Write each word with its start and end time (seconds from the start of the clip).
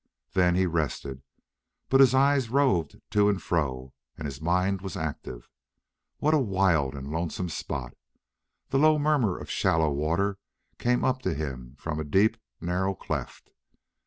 Then 0.33 0.55
he 0.55 0.65
rested. 0.65 1.21
But 1.89 1.99
his 1.99 2.15
eyes 2.15 2.49
roved 2.49 2.99
to 3.11 3.29
and 3.29 3.39
fro, 3.39 3.93
and 4.17 4.25
his 4.25 4.41
mind 4.41 4.81
was 4.81 4.97
active. 4.97 5.47
What 6.17 6.33
a 6.33 6.39
wild 6.39 6.95
and 6.95 7.11
lonesome 7.11 7.49
spot! 7.49 7.93
The 8.69 8.79
low 8.79 8.97
murmur 8.97 9.37
of 9.37 9.51
shallow 9.51 9.91
water 9.91 10.39
came 10.79 11.03
up 11.05 11.21
to 11.21 11.35
him 11.35 11.75
from 11.77 11.99
a 11.99 12.03
deep, 12.03 12.37
narrow 12.59 12.95
cleft. 12.95 13.51